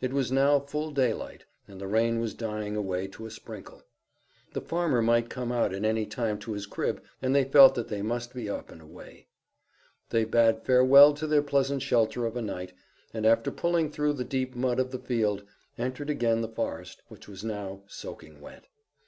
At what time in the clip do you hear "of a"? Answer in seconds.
12.24-12.40